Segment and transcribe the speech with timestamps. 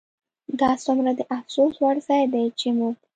[0.59, 2.95] دا څومره د افسوس وړ ځای دی چې موږ